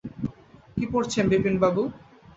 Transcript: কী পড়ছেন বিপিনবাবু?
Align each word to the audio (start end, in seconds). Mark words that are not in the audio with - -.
কী 0.77 0.83
পড়ছেন 0.91 1.25
বিপিনবাবু? 1.31 1.81